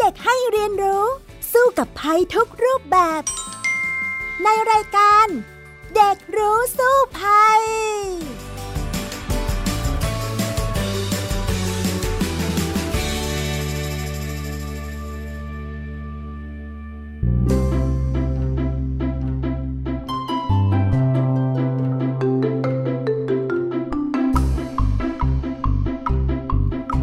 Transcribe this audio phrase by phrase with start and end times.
[0.00, 1.04] เด็กให้เรียนรู้
[1.52, 3.22] สู้กับภัยทุกรูปแบบ
[4.44, 5.26] ในรายการ
[5.94, 7.60] เด็กรู้สู้ภัย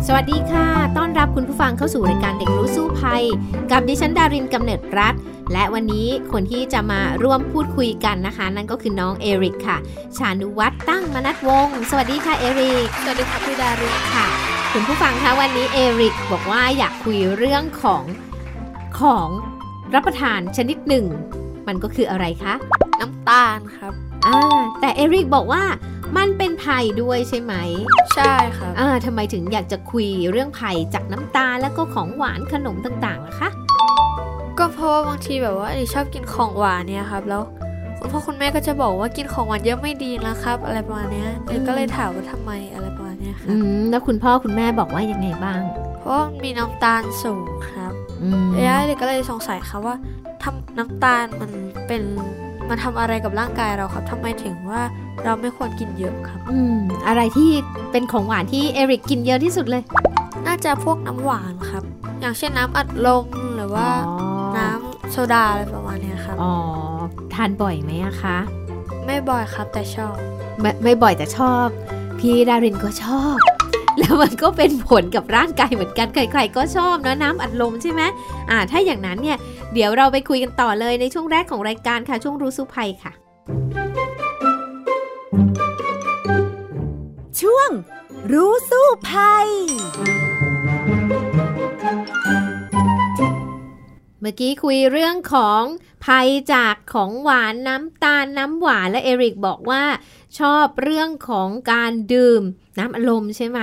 [0.06, 3.24] สวัสดีค่ะ ต้อนรับคุณผู้ฟังเข้าสู่รายการเด็กรู้สู้ภัย
[3.72, 5.14] กับดิฉันดารินกำเนิดรัฐ
[5.54, 9.78] และวันนี้คนที่จะมาร่วมพูดคุยกันนะคะ นั่นก็คือน้องเอริกค่ะ
[10.18, 14.26] ชานุวัฒน์ตั้งมนัทวงศ์สวัสดีค่ะเอริก สวัสดีค่ะพี่ดารินค่ะ
[14.74, 18.04] คุณผู้ฟังคะวันนี้เอริกบอกว่าอยากคุยเรื่องของ
[19.00, 19.30] ของ
[19.94, 21.06] รับประทานชนิดหนึ่ง
[21.68, 22.54] มันก็คืออะไรคะ
[23.00, 23.94] น้ำตาลครับ
[24.28, 24.40] อ่า
[24.82, 25.64] แต่เอริกบอกว่า
[26.18, 27.54] มันเป็นไผ่ด้วยใช่ไหม
[28.16, 33.50] ใช่ครับอ่าทำไมถึงอยากจะคุยเรื่องไผ่จากน้ำตาลแล้วก็ของหวานขนมต่างๆล่ะคะ
[34.58, 37.44] ก็เพราะว่าบางทีแบบว่าเอชอบกินของหวานเนี่ยครับ แล้ว
[38.00, 45.62] คุณพ่อคุณแม่ก็จะบอกว่ากินของหวานเยอะไม่ดีนะครับ อะไรประมาณเนี้ยเอก็เลยถามว่าทำไมอะไรประมาณเนี้ยครัอืบมแล้วคุณพ่อคุณแม่บอกว่ายังไงบ้าง
[46.00, 49.96] เพราะว่ามันมีน้ำตาลสูงครับอืมเอเด็กก็เลยสงสัยครับว่า
[50.44, 51.52] ทำน้ำตาลมัน
[51.88, 52.04] เป็น
[52.70, 54.82] มันทำอะไรกับร่างกายเราครับทำไมถึงว่า
[55.24, 57.50] เราไม่ควรกินเยอะครับ อืม อะไรที่
[57.92, 59.84] เป็นของหวานที่เอริกกินเยอะที่สุดเลย
[60.48, 61.84] น่าจะพวกน้ำหวานครับ
[62.22, 64.16] อย่างเช่นน้ำอัดลมหรือว่าอ๋อ
[64.58, 66.54] น้ำโซดาอะไรประมาณเนี้ยครับ อ๋อ
[67.34, 68.38] ทานบ่อยไหมอะคะ
[69.06, 70.16] ไม่บ่อยครับแต่ชอบ
[70.62, 71.68] ไม่ไม่บ่อยแต่ชอบ
[72.20, 73.38] พี่ดารินก็ชอบ
[74.00, 78.02] แล้วมันก็เป็นผลกับร่างกายเหมือนกัน ใครๆก็ชอบเนอะน้ำอัดลมใช่ไหม
[78.50, 79.38] อ่า ถ้าอย่างนั้นเนี่ย
[79.74, 83.12] เดี๋ยวเราไปคุยกันต่อเลยในช่วงแรกของรายการค่ะ ช่วงรู้สู้ภัยค่ะ
[87.42, 87.70] ช่วง
[88.32, 89.48] รู้สู้ภัย
[94.22, 95.62] เมื่อกี้คุยเรื่องของ
[96.06, 99.84] ภัยจากของหวานน้ำตาลน้ำหวานและเอริกบอกว่า
[100.40, 102.42] ชอบเรื่องของการดื่ม
[102.80, 103.62] น้ำอารมณ์ใช่ไหม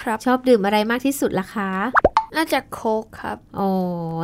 [0.00, 1.70] ครับ ชอบดื่มอะไรมากที่สุดล่ะคะ
[2.36, 3.68] น่าจะโค้กครับอ๋อ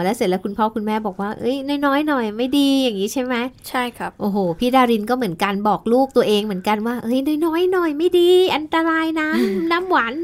[0.04, 1.56] แล้วเสร็จแล้วคุณพ่อคุณแม่บอกว่า เอ้ย
[1.86, 3.34] น้อยๆหน่อยไม่ดีอย่างนี้ใช่ไหม
[3.68, 9.28] ใช่ครับโอ้โห พี่ดารินก็เหมือนกันบอกลูกตัวเองเหมือนกันว่าเฮ้ยน้อยๆหน่อยไม่ดี อันตรายนะ
[9.72, 10.14] น้ำหวาน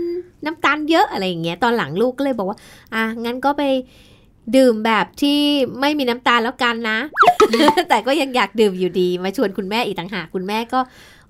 [0.44, 2.59] น้ำตาลเยอะอะไรอย่างเงี้ยตอนหลังลูกก็เลยบอกว่า
[2.94, 3.62] อะงั้นก็ไป
[4.56, 5.38] ดื่มแบบที่
[5.81, 6.99] ไม่มีน้ำตาลแล้วกันนะ
[7.88, 10.81] แต่ก็ยังอยากดื่มอยู่ดี มาชวนคุณแม่อีกต่างหากคุณแม่ก็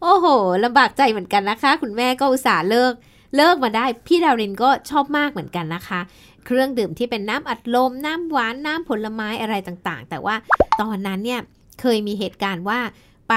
[0.00, 0.26] โอ้โห
[0.64, 2.92] ลำบากใจเหมือนกันนะคะ คุณแม่ก็อุตส่าห์เลิก
[3.36, 6.00] เลิกมาได้ พี่ดารินก็ชอบมากเหมือนกันนะคะ
[6.46, 10.34] เครื่องดื่มที่เป็นน้ำอัดลม น้ำหวาน น้ำผลไม้อะไรต่างๆ แต่ว่า
[10.80, 11.40] ตอนนั้นเนี่ย
[11.80, 12.78] เคยมีเหตุการณ์ว่า
[13.28, 13.34] ไป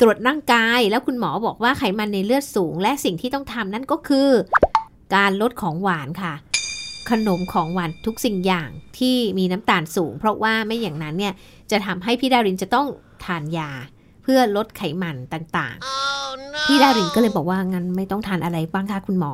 [0.00, 4.28] ตรวจร่างกายแล้วคุณหมอบอกว่าไขมันในเลือดสูง และสิ่งที่ต้องทำนั่นก็คือ
[5.16, 6.34] การลดของหวานค่ะ
[7.10, 11.34] ขนมของหวานทุกสิ่งอย่างที่มีน้ำตาลสูง เพราะว่าไม่อย่างนั้นเนี่ย
[11.70, 12.86] จะทำให้พี่ดารินจะต้อง
[13.24, 13.70] ทานยา
[14.22, 19.32] เพื่อลดไขมันต่างๆ พี่ดารินก็เลยบอกว่างั้นไม่ต้องทานอะไรบ้างคะคุณหมอ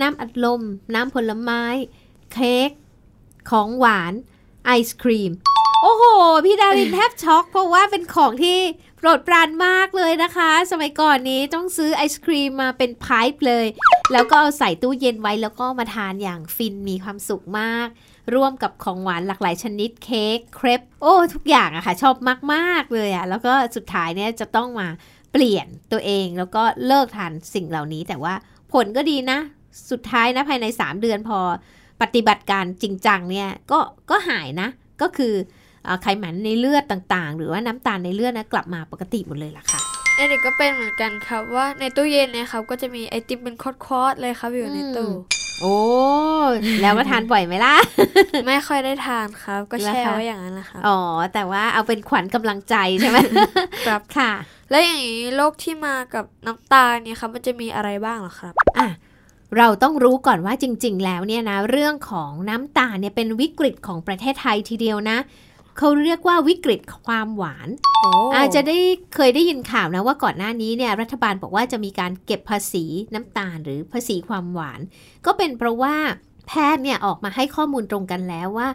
[0.00, 0.60] น้ำอัดลม
[0.94, 1.62] น้ำผลไม้
[2.32, 2.70] เค้ก
[3.50, 4.12] ของหวาน
[4.66, 5.32] ไอศครีม
[5.82, 6.04] โอ้โห
[6.44, 8.58] พี่ดารินแทบช็อก เพราะว่าเป็นของที่
[8.98, 13.66] โปรดปรานมากเลยนะคะ สมัยก่อนนี้ต้องซื้อไอศครีมมาเป็นไพป์เลย
[14.12, 17.88] แล้วก็เอาใส่ตู้เย็นไว้แล้วก็มาทานอย่างฟินมีความสุขมาก
[18.34, 22.16] ร่วมกับของหวานหลากหลายชนิดเค้กเครปโอ้ทุกอย่างอะค่ะ ชอบ
[22.54, 24.88] มากๆเลยอะแล้วก็สุดท้ายเนี่ยจะต้องมา
[25.32, 28.34] เปลี่ยนตัวเองแล้วก็เลิกทานสิ่งเหล่านี้ แต่ว่า
[28.72, 29.38] ผลก็ดีนะ
[29.90, 31.40] สุดท้ายนะภายใน 3 เดือนพอ
[32.02, 33.78] ปฏิบัติการจริงจังเนี่ยก็
[34.10, 34.68] ก็หายนะ
[35.02, 35.34] ก็คือ
[35.84, 39.80] เอ่อไขมันในเลือดต่างๆ หรือว่าน้ำตาลในเลือดนะกลับมาปกติหมดเลยล่ะค่ะ
[40.16, 45.10] เอเด็กก็เป็นเหมือนกันครับว่าในตู้เย็นเนี่ยครับก็จะมีไอติมเป็นคอดๆเลยครับอยู่ในตู้
[45.62, 45.76] โอ้
[46.82, 47.76] แล้วก็ทานบ่อยไหมล่ะ
[48.46, 50.98] ไม่ค่อยได้ทานครับ ก็แล้วแช่คะไว้อย่างนั้นแหละครับอ๋อ
[51.34, 53.18] แต่ว่าเอาเป็นขวัญกำลังใจใช่ไหม
[53.86, 54.32] ครับค่ะ
[54.70, 58.88] แล้วอย่างนี้โรคที่มากับน้ำตาลเนี่ยครับมันจะมีอะไรบ้างเหรอครับอะ
[59.56, 65.18] เราต้องรู้ก่อนว่าจริง ๆ แล้วเนี่ยนะเรื่องของน้ำตาลเนี่ยเป็นวิกฤตของประเทศไทยทีเดียวนะ
[65.78, 67.68] เขาเรียกว่าวิกฤตความหวาน
[68.02, 68.78] โอ้อาจจะได้
[69.14, 72.84] เคยได้ยินข่าวนะว่าก่อนหน้านี้เนี่ยรัฐบาลบอกว่าจะมีการเก็บภาษี
[73.14, 74.80] น้ำตาลหรือภาษีความหวาน
[75.26, 75.94] ก็เป็นเพราะว่า
[76.48, 78.68] แพทย์เนี่ยออกมาให้ข้อมูลตรงกันแล้วว่า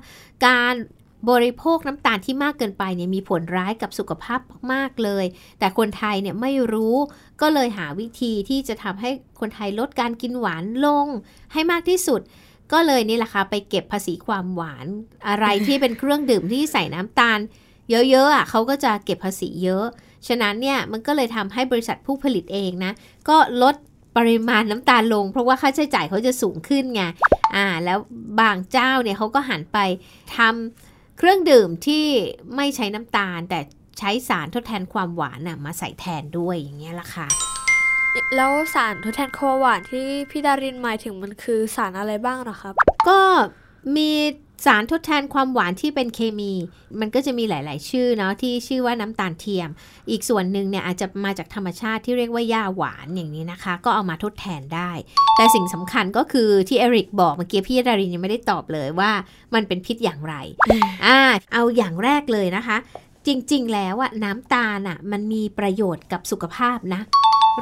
[0.48, 0.74] การ
[1.30, 4.40] บริโภคน้ำตาลที่มากเกินไปเนี่ยมีผลร้ายกับสุขภาพ
[4.74, 5.26] มากเลย
[5.60, 6.96] แต่คนไทยเนี่ยไม่รู้
[7.42, 9.10] ก็เลยหาวิธีที่จะทำให้
[9.40, 11.08] คนไทยลดการกินหวานลง
[11.54, 12.22] ให้มากที่สุด
[12.74, 14.88] ก็เลยนี่แหละค่ะไปเก็บภาษีความหวาน
[15.28, 17.40] อะไรที่เป็นเครื่องดื่มที่ใส่น้ำตาล
[17.90, 19.86] เยอะๆอะเขาก็จะเก็บภาษีเยอะ
[20.28, 22.92] ฉะนั้นเนี่ยมันก็เลยทำให้บริษัทผู้ผลิตเองนะ
[23.30, 23.76] ก็ลด
[24.18, 27.02] ปริมาณน้ำตาลลง เพราะว่าค่าใช้จ่ายเขาจะสูงขึ้นไง
[27.56, 28.00] อ่า แล้ว
[28.40, 29.78] บางเจ้าเนี่ยเขาก็หันไป
[30.38, 32.06] ทำ เครื่องดื่มที่
[32.56, 33.60] ไม่ใช้น้ำตาล แต่
[34.00, 37.28] ใช้สารทดแทนความหวานน่ะมาใส่แทนด้วยอย่างเงี้ยละค่ะ
[38.36, 42.74] แล้วสารทดแทนความหวานที่พี่ดารินหมายถึงมันคือสารอะไรบ้างเหรอครับ
[43.10, 43.20] ก็
[43.96, 44.12] มี
[44.66, 46.54] สารทดแทนความหวานที่เป็นเคมี
[47.00, 49.70] มันก็จะมีหลาย ๆ ชื่อเนาะที่ชื่อว่าน้ำตาลเทียม
[50.10, 54.92] อีกส่วนหนึ่งเนี่ยอาจจะมาจากธรรมชาติที่เรียกว่าหญ้าหวานอย่างนี้นะคะ ก็เอามาทดแทนได้
[55.36, 59.12] แต่สิ่งสำคัญก็คือที่เอริกบอกเมื่อกี้พี่ดารินยังไม่ได้ตอบเลยว่า
[59.54, 60.36] มันเป็นพิษอย่างไร
[61.06, 61.20] อ่า
[61.54, 62.78] เอาอย่างแรกเลยนะคะ
[63.28, 67.02] จริง ๆ แล้วอะน้ำตาลอะมันมีประโยชน์กับสุขภาพนะ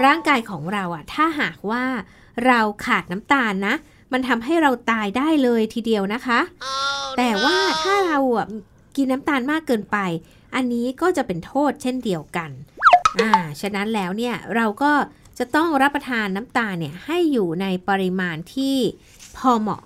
[0.05, 1.83] ร่างกายของเราอะถ้าหากว่า
[2.45, 3.75] เราขาดน้ำตาลนะ
[4.13, 6.39] มันทำให้เราตายได้เลยทีเดียวนะคะ
[7.17, 8.47] แต่ว่าถ้าเราอะ
[8.95, 9.97] กินน้ำตาลมากเกินไป
[10.55, 12.49] อันนี้ก็จะเป็นโทษเช่นเดียวกัน
[13.21, 13.31] อ่า
[13.61, 14.91] ฉะนั้นแล้วเนี่ยเราก็
[15.39, 18.77] จะต้องรับประทานน้ำตาลเนี่ยให้อยู่ในปริมาณที่
[19.37, 19.81] พอเหมาะ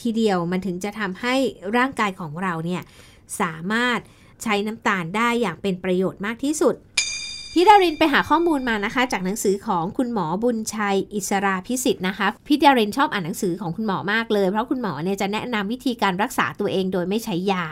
[0.00, 1.34] ทีเดียวมันถึงจะทำให้
[1.76, 2.82] ร่างกายของเราเนี่ย
[3.40, 3.98] สามารถ
[4.42, 6.74] ใช้น้ำตาลได้อย่างเป็นประโยชน์มากที่สุด
[7.56, 17.66] พี่ดารินไปหาข้อมูลมานะคะ จากหนังสือของคุณหมอบุญชัย อิสราพิสิทธิ์นะคะพี่ดารินชอบอ่านหนังสือของคุณหมอมากเลย เพราะคุณหมอเนี่ยจะแนะนำวิธีการรักษาตัวเองโดยไม่ใช้ยา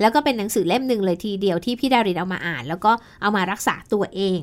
[0.00, 2.92] แล้วก็เป็นหนังสือเล่มหนึ่งเลยทีเดียวที่พี่ดารินเอามาอ่าน แล้วก็
[3.22, 4.38] เอามารักษาตัวเอง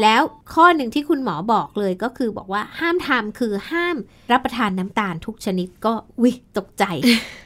[0.00, 0.22] แล้ว
[0.54, 3.96] ข้อหนึ่งที่คุณหมอบอกเลยก็คือบอกว่าห้ามทำคือห้าม
[4.32, 5.92] รับประทานน้ำตาลทุกชนิดก็
[6.22, 6.84] วิตกใจ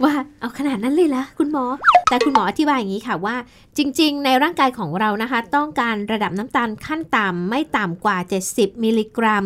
[0.05, 1.65] ว่าเอาขนาดนั้นเลยละคุณหมอ
[2.09, 3.37] แต่คุณหมออธิบายอย่างนี้ค่ะว่า
[3.77, 8.17] จริง ๆ ในร่างกายของเรานะคะ ต้องการระดับน้ำตาลขั้นต่ำไม่ต่ำกว่า
[8.51, 9.45] 70 มิลลิกรัม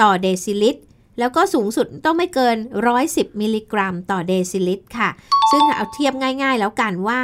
[0.00, 0.82] ต่อเดซิลิตร
[1.18, 2.56] แล้วก็สูงสุดต้องไม่เกิน
[2.98, 5.10] 110 มิลลิกรัม ต่อเดซิลิตรค่ะ
[5.50, 6.12] ซึ่งเอาเทียบ
[6.42, 7.20] ง่าย ๆ แล้วกันว่า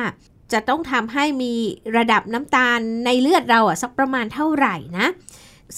[0.53, 1.53] จะต้องทำให้มี
[1.97, 5.07] ระดับน้ำตาลในเลือดเราอะสักประมาณเท่าไหร่นะ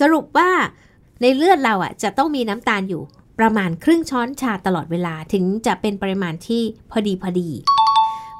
[0.00, 0.50] สรุปว่า
[1.22, 3.02] ในเลือดเราอะจะต้องมีน้ำตาลอยู่
[3.38, 7.50] ประมาณครึ่งช้อนชาตลอดเวลาถึงจะเป็นปริมาณที่พอดีพอดี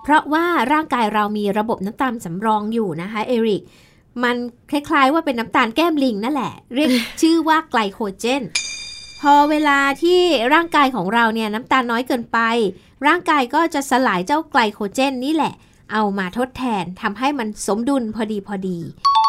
[0.02, 3.62] เพราะว่าร่างกายเรามีระบบน้ำตาลสำรองอยู่นะคะเอริก
[4.22, 4.36] มัน
[4.70, 6.90] คล้ายๆว่าเป็นน้ำตาลแก้มลิงนั่นแหละ เรียก
[7.22, 8.42] ชื่อว่าไกลโคเจน
[9.20, 10.20] พอเวลาที่
[10.54, 12.38] ร่างกายของเราเนี่ยน้ำตาลน้อยเกินไป
[13.06, 15.54] ร่างกายก็จะสลายเจ้าไกลโคเจนนี่แหละ
[15.92, 18.78] เอามาทดแทนทำให้มันสมดุลพอดีพอดี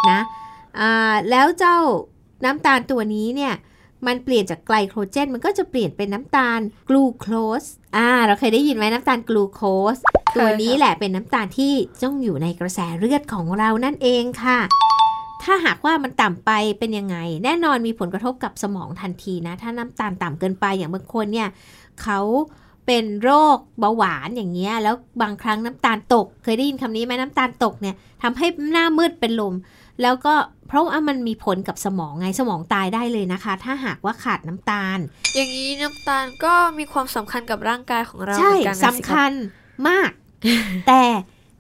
[0.10, 0.19] นะ
[0.80, 1.77] อ่าแล้วเจ้า
[2.45, 3.54] น้ำตาลตัวนี้เนี่ย
[4.07, 7.25] มันเปลี่ยนจากไกลโคเจน มันก็จะเปลี่ยนเป็นน้ำตาลกลูโค
[7.62, 7.63] ส
[7.95, 9.62] อ่าเราเคยได้ยินไหมน้ำตาลกลูโค
[9.95, 9.98] ส
[10.36, 11.74] ตัวนี้แหละเป็นน้ำตาลที่
[12.04, 14.59] ต้องอยู่ในกระแสเลือดของเรานั่นเองค่ะ
[15.44, 21.50] ถ้าหากว่ามันต่ำไปเป็นยังไง แน่นอนมีผลกระทบกับสมองทันทีนะ ถ้าน้ำตาลต่ำเกินไปอย่างบางคนเนี่ย
[22.01, 22.19] เขา
[22.85, 29.56] เป็นโรคเบาหวานอย่างเงี้ยแล้วบางครั้งน้ำตาลตก เคยได้ยินคำนี้ไหมน้ำตาลตกเนี่ยทำให้หน้ามืดเป็นลม
[30.01, 30.33] แล้วก็
[30.68, 34.97] เพราะว่ามันมีผลกับสมองไงสมองตายได้เลยนะคะ ถ้าหากว่าขาดน้ำตาล
[35.35, 39.31] อย่างนี้น้ำตาลก็มีความสำคัญกับร่างกายของเราใช่เหมือนกันนะสำคัญ
[39.88, 40.12] มาก
[40.88, 41.03] แต่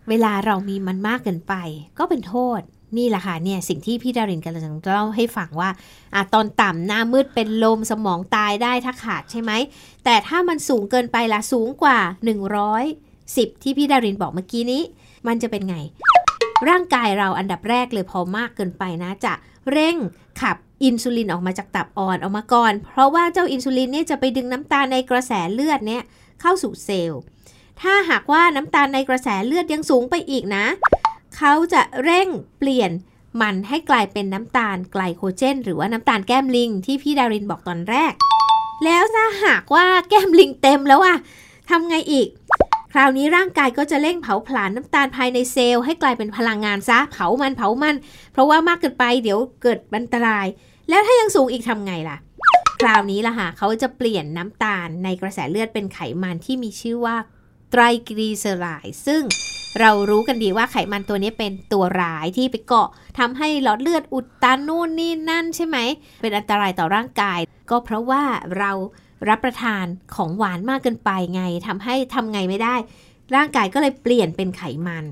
[0.09, 1.53] เวลาเรามีมันมากเกินไป
[1.99, 2.61] ก็เป็นโทษ
[2.97, 5.69] นี่แหละค่ะเนี่ยสิ่งที่พี่ดารินกำลังจะเล่าให้ฟังว่า
[6.13, 9.51] อะตอนต่ำหน้ามืดเป็นลมสมองตายได้ถ้าขาดใช่ไหม
[10.03, 11.99] แต่ถ้ามันสูงเกินไปละสูงกว่า
[12.81, 14.81] 110 ที่พี่ดารินบอกเมื่อกี้นี้
[15.27, 15.77] มันจะเป็นไง
[16.69, 19.33] ร่างกายเราอันดับแรกเลยพอมากเกินไปนะจะ
[19.71, 19.95] เร่ง
[20.41, 26.03] ขับอินซูลินออกมาจากตับอ่อนออกมาก่อน เพราะว่าเจ้าอินซูลินเนี่ยจะไปดึงน้ำตาลในกระแสเลือดเนี่ย
[26.41, 27.21] เข้าสู่เซลล์
[27.81, 30.65] ถ้าหากว่าน้ำตาลในกระแสเลือดยังสูงไปอีกนะ
[31.37, 32.27] เขาจะเร่ง
[32.59, 32.91] เปลี่ยน
[33.41, 38.13] มันให้กลายเป็นน้ำตาลไกลโคเจน หรือว่าน้ำตาลแก้มลิงที่พี่ดารินบอกตอนแรก
[38.85, 41.15] แล้วถ้าหากว่าแก้มลิงเต็มแล้วอะ
[41.69, 42.27] ทำไงอีก
[42.93, 47.95] คราวนี้ร่างกายก็จะเร่งเผาผลาญน้ำตาลภายในเซลล์ให้กลายเป็นพลังงานซะเผามันเผามัน
[48.31, 50.45] เพราะว่ามากเกินไปเดี๋ยวเกิดอันตราย
[50.89, 52.17] แล้วถ้ายังสูงอีกทำไงล่ะ
[52.81, 57.17] คราวนี้ล่ะค่ะเขาจะเปลี่ยนน้ำตาลในกระแสเลือดเป็นไขมันที่มีชื่อว่า
[57.71, 59.21] ไตรกลีเซอไรด์ซึ่ง
[59.79, 62.89] เรารู้กันดีว่าไขมันตัวนี้เป็นตัวร้ายที่ไปเกาะ
[63.19, 65.77] ทำให้หลอดเลือดอุดตันนู่นนี่นั่นใช่ไหม
[66.21, 67.39] เป็นอันตรายต่อร่างกาย
[67.69, 68.23] ก็เพราะว่า
[68.57, 68.71] เรา
[69.29, 72.75] รับประทานของหวานมากเกินไปไงทำให้ทำไงไม่ได้
[73.35, 75.05] ร่างกายก็เลยเปลี่ยนเป็นไขมัน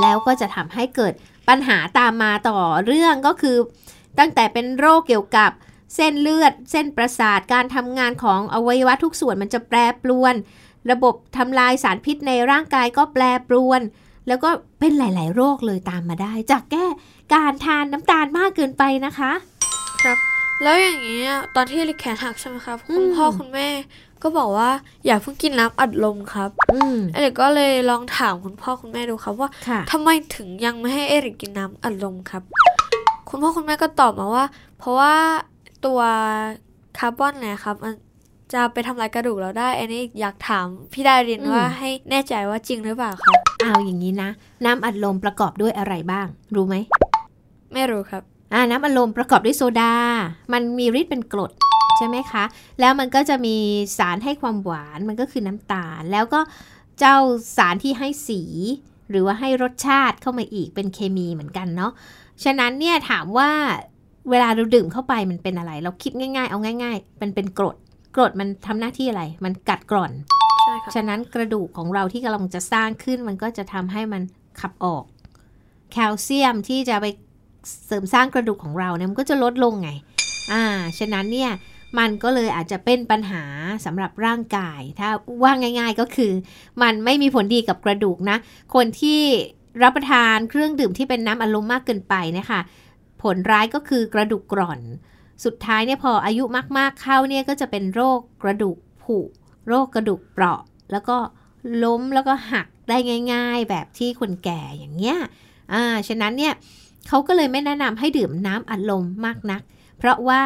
[0.00, 1.12] แล้วก็จะทำให้เกิด
[1.48, 3.56] ปัญหาตามมาต่อเรื่องก็คือ
[4.18, 5.50] ตั้งแต่เป็นโรคเกี่ยวกับ
[5.94, 10.34] เส้นเลือด เส้นประสาทการทำงานของอวัยวะทุกส่วนมันจะแปรปรวน
[10.90, 13.80] ระบบทำลายสารพิษในร่างกายก็แปรปรวน
[14.28, 14.50] แล้วก็
[14.80, 16.84] เป็นหลาย ๆ โรคเลยตามมาได้ จากแก้
[17.34, 19.32] การทานน้ำตาลมากเกินไปนะคะ
[20.62, 23.68] แล้วอย่างนี้ยตอนที่ลิกแขนหักใช่ไหมครับอืมคุณพ่อคุณแม่
[24.22, 24.70] ก็บอกว่า
[25.06, 32.42] อย่าเพิ่งกินน้ำอัดลมครับอืมเอริกก็เลยลองถามคุณพ่อคุณแม่ดูครับว่าค่ะทำไมถึงยังไม่ให้เอริกกินน้ำอัดลมครับ
[33.28, 34.44] คุณพ่อคุณแม่ก็ตอบมาว่า
[34.78, 35.14] เพราะว่า
[35.84, 36.00] ตัว
[36.94, 37.94] ไขาร์บอนเนี่ยครับมัน
[38.52, 44.30] จะไปทำลายกระดูกเราได้ อันนี้อยากถามพี่ดารินอืมว่าให้แน่ใจว่าจริงหรือเปล่าครับเอาอย่างนี้นะ
[44.64, 46.76] น้ำอัดลมประกอบด้วยอะไรบ้าง รู้ไหม
[47.72, 48.22] ไม่รู้ครับ
[48.54, 49.94] อ่าน้ำอัดลมประกอบด้วยโซดา
[50.52, 51.52] มันมีฤทธิ์เป็นกรด
[51.98, 52.44] ใช่ไหมคะ
[52.80, 53.56] แล้วมันก็จะมี
[53.98, 56.40] สารให้ความหวาน มันก็คือน้ำตาล แล้วก็
[56.98, 57.16] เจ้า
[57.56, 58.42] สารที่ให้สี
[59.10, 61.92] หรือว่าให้รสชาติเข้ามาอีกเป็นเคมีเหมือนกันเนาะ
[62.44, 63.50] ฉะนั้นเนี่ยถามว่า
[64.30, 67.76] เวลาเราดื่มเข้าไปมันเป็นอะไร เราคิดง่าย ๆ เอาง่าย ๆ มันเป็นกรด
[68.14, 70.12] กรดมันทำหน้าที่อะไร มันกัดกร่อน
[70.62, 74.22] ใช่ครับฉะนั้นกระดูกของเราที่กำลังจะสร้างขึ้นมันก็จะทำให้มัน
[74.60, 75.04] ขับออก
[75.92, 77.06] แคลเซียมที่จะไป
[77.86, 79.90] เสริมสร้างกระดูกของเราเนี่ยมันก็จะลดลงไง
[80.52, 80.64] อ่า
[80.98, 81.50] ฉะนั้นเนี่ย
[81.98, 83.44] มันก็เลยอาจจะเป็นปัญหา
[83.84, 85.08] สำหรับร่างกาย ถ้า
[85.42, 86.32] ว่าง่าย ๆก็คือ
[86.82, 88.36] มันไม่มีผลดีกับกระดูกนะ
[88.74, 89.20] คนที่
[89.82, 92.60] รับประทานเครื่องดื่มที่เป็นน้ำอารมณ์มากเกินไปเนะคะ
[93.22, 94.80] ผลร้ายก็คือกระดูกกร่อน
[95.44, 96.44] สุดท้ายเนี่ยพออายุ
[96.78, 99.18] มาก ๆ เข้าเนี่ยก็จะเป็นโรคกระดูกผุ
[99.68, 100.60] โรคกระดูกเปราะ
[100.92, 101.16] แล้วก็
[101.84, 102.96] ล้มแล้วก็หักได้
[103.32, 105.18] ง่าย ๆ แบบที่คนแก่อย่างเงี้ย
[105.72, 106.54] อ่า ฉะนั้นเนี่ย
[107.08, 109.62] เขาก็เลยไม่แนะนำให้ดื่มน้ำอัดลมมากนัก
[109.98, 110.40] เพราะว่า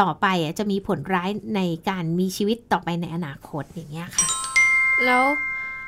[0.00, 4.26] ต่อไปอะจะมีผลร้ายในการมีชีวิตต่อไปในอนาคตอย่างเงี้ยค่ะ
[5.04, 5.24] แล้ว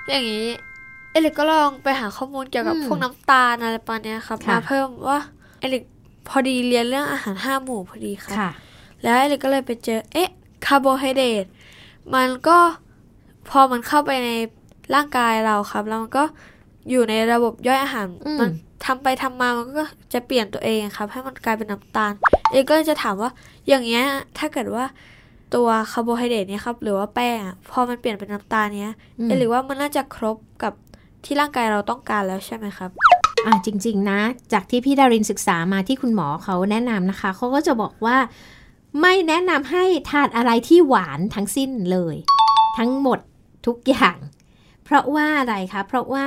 [0.09, 0.47] อย่างนี้
[1.13, 5.19] เอลิกก็ลองไปหาข้อมูลเกี่ยวกับอืมพวกน้ำตาลอะไรประมาณเนี้ยครับค่ะมาเพิ่มว่า
[5.61, 5.83] เอลิก
[6.31, 8.51] พอดีเรียนเรื่องอาหารห้าหมู่พอดีครับค่ะ
[9.03, 10.31] แล้วเอลิกก็เลยไปเจอ เอ๊ะ
[10.67, 11.45] คาร์โบไฮเดรต
[12.15, 12.59] มันก็
[13.51, 14.31] พอมันเข้าไปใน
[14.95, 16.25] ร่างกายเราครับ แล้วมันก็
[16.91, 18.51] อยู่ในระบบย่อยอาหารอืมมัน
[18.85, 19.83] ทำไปทำมา มันก็
[20.13, 22.13] จะเปลี่ยนตัวเองครับ ให้มันกลายเป็นน้ำตาล
[22.51, 23.31] เอลิกก็เลยจะถามว่า
[23.69, 24.05] อย่างเงี้ย
[24.39, 24.85] ถ้าเกิดว่า
[25.55, 30.73] ตัวคาร์โบไฮเดรตเนี่ยครับ หรือว่าแป้งอะพอมันเปลี่ยนเป็นน้ำตาลเนี้ยอืมเอลิกว่ามันน่าจะครบกับ
[31.25, 32.91] ที่ร่างกายเราต้องการแล้วใช่ไหมครับ
[33.47, 34.21] อ่าจริง ๆ นะ
[34.53, 38.17] จากที่พี่ดารินศึกษามาที่คุณหมอเขาแนะนำนะคะ เขาก็จะบอกว่า
[39.01, 42.17] ไม่แนะนำให้ทานอะไรที่หวานทั้งสิ้นเลย
[42.79, 43.19] ทั้งหมด
[43.67, 44.17] ทุกอย่าง
[44.85, 46.27] เพราะว่าอะไรคะ เพราะว่า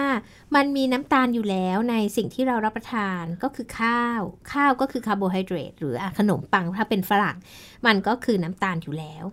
[0.55, 7.37] มันมีน้ำตาลอยู่แล้วในสิ่งที่เรารับประทานก็คือข้าว ข้าวก็คือคาร์โบไฮเดรตหรืออขนมปังถ้าเป็นฝรั่ง
[7.85, 9.23] มันก็คือน้ำตาลอยู่แล้ว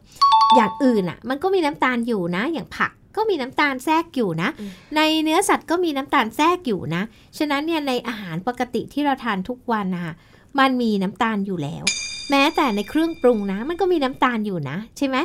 [0.57, 7.03] อย่างอื่นอะ มันก็มีน้ำตาลอยู่นะ อย่างผัก ก็มีน้ำตาลแทรกอยู่นะอืมในเนื้อสัตว์ก็มีน้ำตาลแทรกอยู่นะ
[7.39, 10.15] ฉะนั้นเนี่ยในอาหารปกติที่เราทานทุกวันนะคะ
[10.59, 11.85] มันมีน้ำตาลอยู่แล้ว
[12.31, 15.17] แม้แต่ในเครื่องปรุงนะ มันก็มีน้ำตาลอยู่นะ ใช่ไหม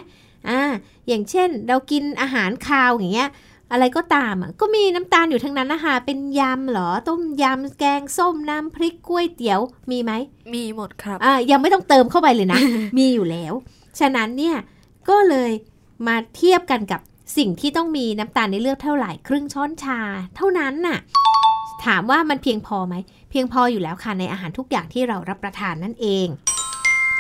[0.50, 0.62] อ่า
[1.08, 3.30] อย่างเช่น เรากินอาหารคาวอย่างเงี้ย
[3.72, 9.60] อะไรก็ตามอะก็มีน้ำตาลอยู่ทั้งนั้นนะคะเป็นยำเหรอต้มยำแกงส้มน้ำพริกก๋วยเตี๋ยว
[9.92, 10.12] มีไหม
[10.54, 12.60] มีหมดครับอ่ายังไม่ต้องเติมเข้าไปเลยนะ
[12.98, 13.54] มีอยู่แล้ว
[14.00, 14.56] ฉะนั้นเนี่ย
[15.10, 15.52] ก็เลย
[16.08, 17.02] มาเทียบกันกับ
[17.38, 20.00] สิ่งที่ต้องมีน้ำตาลในเลือดเท่าไหร่ครึ่งช้อนชา
[20.36, 21.00] เท่านั้นน่ะ
[21.86, 22.96] ถามว่ามันเพียงพอไหม
[23.30, 26.28] เพียงพออยู่แล้วค่ะในอาหารทุกอย่างที่เรารับประทานนั่นเอง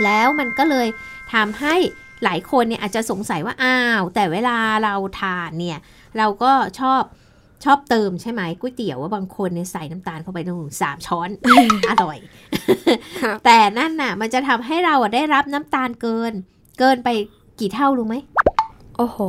[0.04, 0.88] แล้วมันก็เลย
[1.34, 1.76] ทำให้
[2.24, 5.78] หลายคนเนี่ยอาจจะสงสัยว่าอ้าว แต่เวลาเราทานเนี่ย
[6.18, 7.02] เราก็ชอบ
[7.66, 11.30] ชอบเติมใช่ไหมก๋วยเตี๋ยวว่าบางคนเนี่ยใส่น้ำตาลเข้าไปหนึ่งสามช้อน
[11.90, 12.18] อร่อย
[13.22, 16.34] ครับแต่นั่นน่ะ มันจะทำให้เราอะได้รับน้ำตาลเกิน
[16.80, 17.10] เกินไป
[17.60, 18.16] กี่เท่ารู้ไหม
[18.98, 19.20] โอ้โห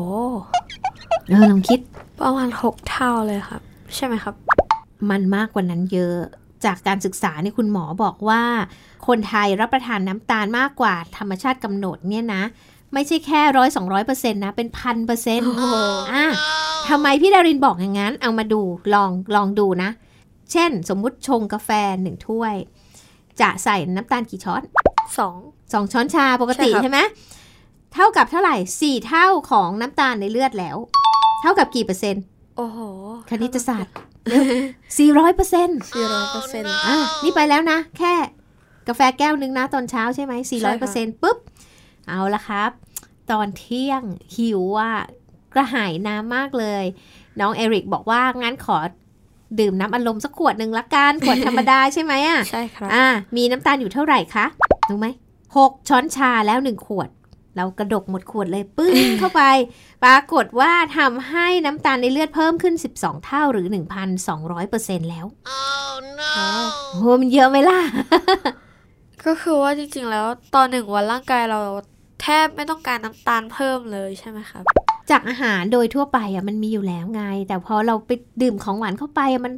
[1.29, 1.81] เออลองคิด
[2.21, 3.63] ประมาณหกเท่าเลยครับ
[3.95, 4.35] ใช่ไหมครับ
[5.11, 6.19] มันมากกว่านั้นเยอะ
[6.65, 8.43] จากการศึกษาเนี่ยคุณหมอบอกว่า
[9.07, 12.43] คนไทยรับประทานน้ำตาลมากกว่าธรรมชาติกำหนดเนี่ยนะ
[12.95, 15.77] ไม่ใช่แค่ร้อยสองร้อยเปอร์เซ็นต์นะ เป็นพันเปอร์เซ็นต์โอ้โห
[16.13, 16.25] อะ
[16.89, 18.61] ทำไมพี่ดารินบอกอย่างนั้น เอามาดู
[18.95, 19.91] ลองลองดูนะ
[20.53, 21.71] เช่น สมมุติชงกาแฟ
[22.03, 22.55] หนึ่งถ้วย
[23.41, 24.63] จะใส่น้ำตาลกี่ช้อน
[25.19, 25.35] สอง
[25.73, 27.01] สองช้อนชาปกติใช่ครับใช่ไหม
[27.95, 32.25] เท่ากับเท่าไหร่สี่เท่าของน้ำตาลในเลือดแล้วเท่ากับกี่เปอร์เซ็นต์
[32.57, 32.79] โอ้โห
[33.31, 33.95] คณิตศาสตร์
[34.99, 38.15] สี่ร้อยเปอร์เซ็นต์สี่ร้อยเปอร์เซ็นต์อะนี่ไปแล้วนะ แค่
[38.89, 41.39] กาแฟแก้วนึงนะตอนเช้าใช่ไหมสี่ร้อยเปอร์เซ็นต์ปุ๊บ
[42.09, 42.71] เอาละครับ
[43.31, 44.03] ตอนเที่ยง
[44.37, 44.97] หิวอะ
[45.55, 46.85] กระหายน้ำมากเลย
[47.41, 48.79] น้องเอริกบอกว่า งั้นขอ
[49.61, 54.47] ดื่มน้ำอัดลมสักขวดหนึ่งละกัน ขวดธรรมดาใช่ไหมอะ ใช่ครับ อ่า มีน้ำตาลอยู่เท่าไหร่คะ
[54.91, 55.07] รู้ไหม
[55.57, 57.09] หกช้อนชาแล้วหนึ่งขวด
[57.57, 59.43] เรากระดกหมดขวดเลยปึ้งเข้าไป
[60.05, 63.67] ปรากฏว่าทำให้น้ำตาลในเลือดเพิ่มขึ้น 12 เท่าหรือ
[64.39, 67.81] 1,200%แล้วโอ้โหมันเยอะไหมล่ะ
[69.27, 71.61] ก็คือว่าจริงๆ แล้วตอนหนึ่งวันร่างกายเรา
[72.23, 74.65] แทบไม่ต้องการน้ำตาลเพิ่มเลยใช่ไหมครับ
[75.11, 78.11] จากอาหารโดยทั่วไปอะมันมีอยู่แล้วไง แต่พอเราไป
[78.43, 79.53] ดื่มของหวานเข้าไปอะมัน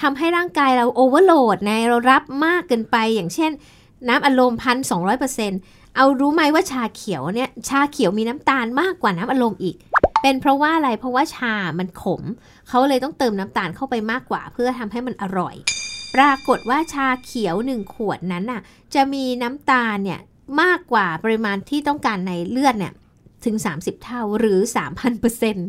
[0.00, 3.50] ทำให้ร่างกายเราโอเวอร์โหลดไงเรารับมากเกินไปอย่างเช่น
[4.08, 5.52] น้ำอารมณ์พันสองร้อยเปอร์เซ็น
[5.96, 9.76] เอารู้ไหมว่าชาเขียวเนี่ยชาเขียวมีน้ำตาลมากกว่าน้ำอารมณ์อีก
[10.22, 12.22] เป็นเพราะว่าอะไรเพราะว่าชามันขม
[12.68, 15.54] เขาเลยต้องเติมน้ำตาลเข้าไปมากกว่า เพื่อทำให้มันอร่อย
[16.14, 18.60] ปรากฏว่าชาเขียวหนึ่งขวดนั้นน่ะ
[18.94, 20.20] จะมีน้ำตาลเนี่ย
[20.62, 22.92] มากกว่าปริมาณที่ต้องการในเลือดเนี่ย
[23.44, 24.58] ถึง 30 เท่าหรือ
[24.90, 25.68] 3,000เปอร์เซ็นต์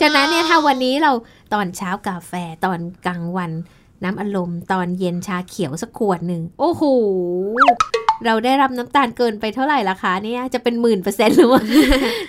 [0.00, 1.12] ฉะนั้นเนี่ยถ้าวันนี้เรา
[1.54, 2.32] ตอนเช้ากาแฟ
[2.64, 3.50] ตอนกลางวัน
[4.04, 6.82] น้ำอารมณ์ตอนเย็นชาเขียวสักขวดหนึ่ง โอ้โห
[8.24, 11.62] เราได้รับน้ำตาลเกินไปเท่าไหร่ละคะเนี่ยจะเป็นหมื่นเปอร์เซ็นต์หรือว่า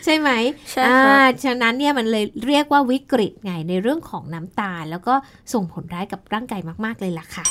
[0.06, 0.30] ใช่ไหม
[0.72, 5.14] ใช่อ่าครับฉะนั้นเนี่ยมันเลยเรียกว่าวิกฤตไงในเรื่องของน้ำตาล แล้วก็
[5.54, 7.44] ส่งผลร้ายกับร่างกายมาก ๆเลยล่ะค่ะ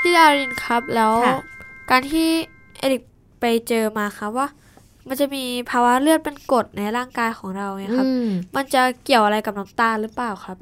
[0.00, 1.36] พี่ดารินครับแล้วค่ะ
[1.90, 2.28] การที่
[2.78, 3.02] เอริก
[3.40, 4.48] ไปเจอมาครับว่า
[5.08, 10.56] มันจะมีภาวะเลือดเป็นกรดในร่างกายของเราไงครับอืมมันจะเกี่ยวอะไรกับน้ำตาลหรือเปล่าครับ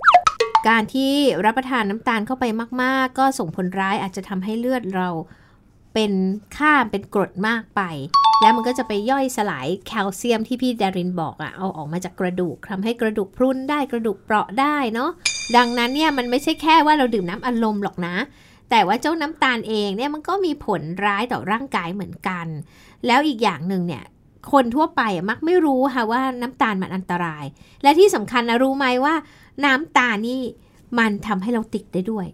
[0.69, 1.13] การที่
[1.45, 2.45] รับประทานน้ำตาลเข้าไป
[2.83, 5.09] มาก ๆ ก็ส่งผลร้ายอาจจะทำให้เลือดเรา
[5.99, 6.15] เป็น
[6.57, 7.83] ค่าเป็นกรดมากไป
[8.43, 15.11] แล้วมันก็จะไปย่อยสลายแคลเซียมที่พี่ดารินบอกอะเอาออกมาจากกระดูกทำให้กระดูกพรุนได้กระดูกเปราะได้เนาะ
[15.57, 18.15] ดังนั้นเนี่ยมันไม่ใช่แค่ว่าเราดื่มน้ำอารมณ์หรอกนะ
[18.71, 22.47] แต่ว่าเจ้าน้ำตาลเองเนี่ยมันก็มีผลร้ายต่อร่างกายเหมือนกัน
[23.07, 24.05] แล้วอีกอย่างหนึ่งเนี่ย
[24.53, 27.45] คนทั่วไปมักไม่รู้ค่ะว่าน้ำตาลมันอันตราย
[27.83, 29.15] และที่สำคัญนะรู้ไหมว่า
[29.65, 30.41] น้ำตาลนี่
[30.99, 32.27] มันทำให้เราติดได้ด้วย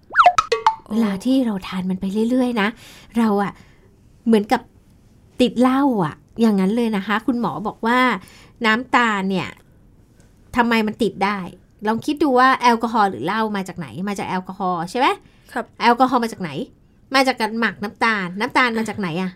[0.93, 2.69] เวลาที่เราทานมันไปเรื่อย ๆ นะ
[3.19, 3.53] เราอะ
[4.27, 4.61] เหมือนกับ
[5.41, 7.99] ติดเหล้าอะอย่างนั้นเลยนะคะ คุณหมอบอกว่า
[8.67, 9.49] น้ำตาลเนี่ย
[10.57, 11.39] ทำไมมันติดได้
[11.87, 15.07] ลองคิดดูว่าแอลกอฮอล์หรือเหล้ามาจากไหน มาจากแอลกอฮอล์ใช่ไหม
[15.53, 16.51] ครับแอลกอฮอล์มาจากไหน
[17.15, 19.31] มาจากการหมักน้ำตาล น้ำตาลมาจากไหนอะ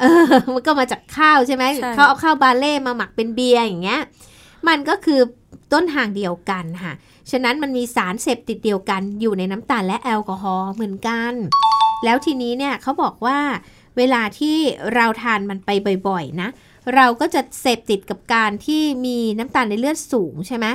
[0.00, 0.24] เออ
[0.54, 4.00] มันก็มาจากข้าวใช่ไหมใช่เขาเอาข้าวบาเล่มาหมักเป็นเบียร์อย่างเงี้ย
[4.68, 5.20] มันก็คือ
[5.72, 6.92] ต้นทางเดียวกันค่ะ
[7.30, 11.32] ฉะนั้นมันมีสารเสพติดเดียวกันอยู่ในน้ำตาลและแอลกอฮอล์เหมือนกัน
[12.04, 13.38] แล้วทีนี้เนี่ยเขาบอกว่า
[13.96, 14.56] เวลาที่
[14.94, 15.70] เราทานมันไป
[16.08, 16.48] บ่อยๆนะ
[16.94, 20.66] เราก็จะเสพติดกับการที่มีน้ำตาลในเลือดสูงใช่ไหม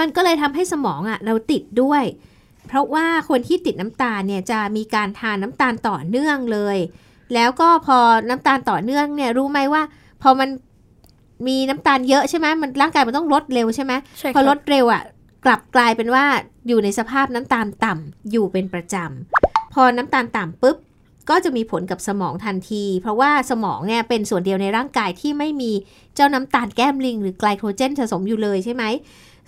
[0.00, 2.04] มันก็เลยทำให้สมองอะ่ะเราติดด้วย
[2.68, 6.78] เพราะว่าคนที่ติดน้ำตาลเนี่ยจะมีการทานน้ำตาลต่อเนื่องเลย
[7.34, 9.82] แล้วก็พอน้ำตาลต่อเนื่องเนี่ยรู้ไหมว่า
[10.22, 10.48] พอมัน
[11.46, 15.02] มีน้ำตาลเยอะใช่ไหมมันร่างกายมันต้องลดเร็วใช่ไหมใช่คพอรับลดเร็วอะ
[15.48, 16.26] กลับกลายเป็นว่า
[16.68, 20.76] อยู่ในสภาพน้ำตาลต่ำอยู่เป็นประจำพอน้ำตาลต่ำปุ๊บ
[21.30, 25.72] ก็จะมีผลกับสมองทันที เพราะว่าสมองเนี่ยเป็นส่วนเดียวในร่างกายที่ไม่มี
[26.14, 28.84] เจ้าน้ำตาลแก้มลิง หรือไกลโคเจนผสมอยู่เลยใช่ไหม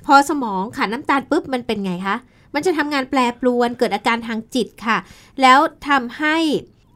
[0.07, 2.17] พอสมองขาดน้ำตาลปุ๊บมันเป็นไงคะ
[2.55, 4.99] มันจะทำงานแปรปรวนเกิดอาการทางจิตค่ะ
[5.43, 5.59] แล้ว
[5.89, 6.37] ทำให้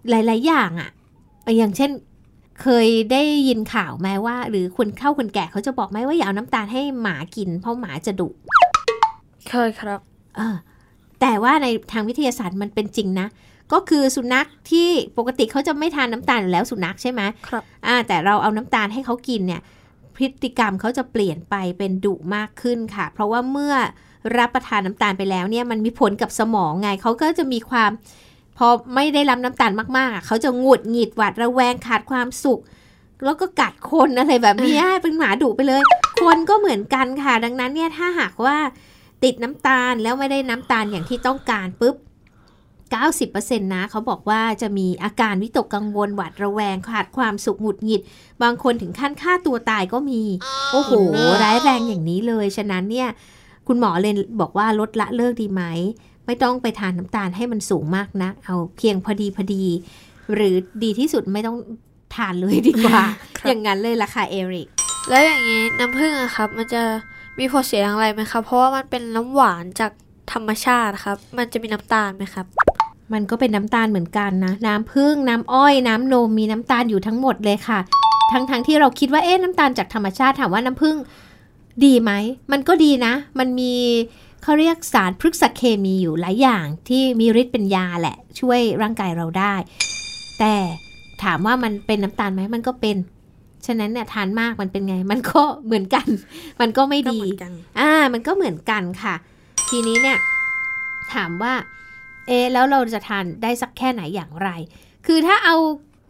[0.08, 0.90] หลาย ๆ อย่างอะ่ะ
[1.58, 1.90] อย่างเช่น
[2.62, 8.28] เคยได้ยินข่าวไหมว่า หรือคนเข้าคนแก่เขาจะบอกไหมว่าอย่าเอาน้ำตาลให้หมากิน เพราะหมาจะดุ
[9.50, 10.00] เคยครับ
[10.36, 10.56] เออ
[11.20, 13.26] แต่ว่าในทางวิทยาศาสตร์มันเป็นจริงนะ
[13.72, 19.60] ก็คือสุนัขที่ปกติเขาจะไม่ทานน้ำตาลอยู่แล้วสุนัขใช่ไหมครับอ่าแต่เราเอาน้ำตาลให้เขากินเนี่ย
[20.16, 23.74] พฤติกรรมเขาจะเปลี่ยนไปเป็นดุมากขึ้นค่ะ เพราะว่าเมื่อ
[24.38, 27.90] รับประทานน้ำตาลไปแล้วเนี่ยมันมีผลกับสมองไงเขาก็จะมีความ
[28.58, 32.60] พอไม่ได้รับน้ำตาลมากๆอะเขาจะหงุดหงิดหวาดระแวงขาดความสุข
[33.24, 35.80] แล้วก็กัดคนอะไรแบบนี้เป็นหมาดุไปเลย
[36.22, 38.56] คนก็เหมือนกันค่ะ ดังนั้นเนี่ยถ้าหากว่า
[39.22, 41.96] ติดน้ำตาลแล้วไม่ได้น้ำตาลอย่างที่ต้องการปุ๊บ
[43.04, 48.02] 90%นะเขาบอกว่าจะมีอาการวิตกกังวลหวาดระแวงขาดความสุขหงุดหงิด
[48.42, 50.22] บางคนถึงขั้นฆ่าตัวตายก็มี
[50.72, 50.92] โอ้โห
[51.42, 53.08] ร้ายแรงอย่างนี้เลย ฉะนั้นเนี่ย
[53.66, 55.62] คุณหมอเลยบอกว่าลดละเลิกดีไหม
[56.26, 59.64] ไม่ต้องไปทานน้ำตาลให้มันสูงมากนะ เอาเพียงพอดีพอดี
[60.34, 61.56] หรือดีที่สุดไม่ต้อง
[62.14, 63.02] ทานเลยดีกว่า
[63.38, 64.68] ครับอย่างนั้นเลยล่ะค่ะเอริก
[65.08, 66.82] แล้วอย่างนี้น้ำผึ้งอะครับ มันจะ
[67.38, 69.92] มีผลเสียอย่างไรไหมครับ เพราะว่ามันเป็นน้ำหวานจาก
[70.32, 72.46] ธรรมชาติครับ มันจะมีน้ำตาลไหมครับ
[73.12, 77.78] มันก็เป็นน้ำตาลเหมือนกันนะ น้ำผึ้งน้ำอ้อย น้ำนมมีน้ำตาลอยู่ทั้งหมดเลยค่ะ
[78.32, 80.96] ทั้งทั้งที่เราคิดว่าเอ๊ะน้ำตาลจากธรรมชาติถามว่าน้ำผึ้ง
[81.84, 82.12] ดีไหม
[82.52, 83.74] มันก็ดีนะ มันมี
[84.42, 89.54] เขาเรียกสารพฤกษเคมีอยู่หลายอย่างที่มีฤทธิ์เป็นยาแหละ ช่วยร่างกายเราได้
[90.38, 90.54] แต่
[91.22, 92.96] ถามว่ามันเป็นน้ำตาลไหมมันก็เป็น
[93.66, 96.06] ฉะนั้นเนี่ยทานมากมันเป็นไง มันก็เหมือนกัน
[96.60, 99.14] มันก็ไม่ก็ดีเหมือนกันอ่า มันก็เหมือนกันค่ะ
[99.68, 100.18] ทีนี้เนี่ย
[101.14, 101.54] ถามว่า
[102.26, 104.48] เอะแล้วเราจะทานได้สักแค่ไหนอย่างไร
[105.06, 105.56] คือถ้าเอา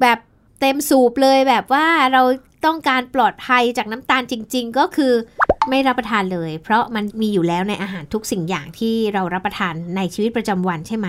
[0.03, 0.19] แบบ
[0.61, 2.23] เต็มสูบเลยแบบว่าเรา
[2.67, 5.13] ต้องการปลอดภัยจากน้ำตาลจริง ๆ ก็คือ
[5.71, 11.09] ไม่รับประทานเลย เพราะมันมีอยู่แล้วในอาหารทุกสิ่งอย่างที่เรารับประทานในชีวิตประจำวันใช่ไหม